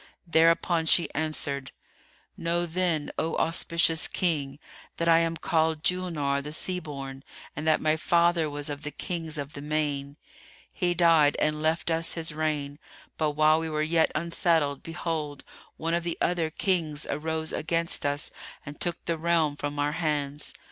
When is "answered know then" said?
1.13-3.11